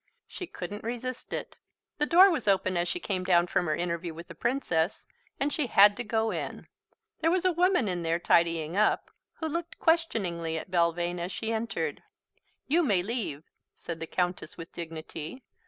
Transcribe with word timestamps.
She 0.27 0.47
couldn't 0.47 0.83
resist 0.83 1.31
it. 1.31 1.57
The 1.99 2.07
door 2.07 2.31
was 2.31 2.47
open 2.47 2.75
as 2.75 2.87
she 2.87 2.99
came 2.99 3.23
down 3.23 3.45
from 3.45 3.67
her 3.67 3.75
interview 3.75 4.15
with 4.15 4.29
the 4.29 4.33
Princess, 4.33 5.07
and 5.39 5.53
she 5.53 5.67
had 5.67 5.95
to 5.97 6.03
go 6.03 6.31
in. 6.31 6.65
There 7.19 7.29
was 7.29 7.45
a 7.45 7.51
woman 7.51 7.87
in 7.87 8.01
there, 8.01 8.17
tidying 8.17 8.75
up, 8.75 9.11
who 9.33 9.47
looked 9.47 9.77
questioningly 9.77 10.57
at 10.57 10.71
Belvane 10.71 11.19
as 11.19 11.31
she 11.31 11.53
entered. 11.53 12.01
"You 12.65 12.81
may 12.81 13.03
leave," 13.03 13.43
said 13.75 13.99
the 13.99 14.07
Countess 14.07 14.57
with 14.57 14.73
dignity. 14.73 15.43